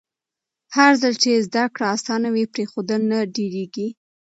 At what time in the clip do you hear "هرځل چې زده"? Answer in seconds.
0.75-1.63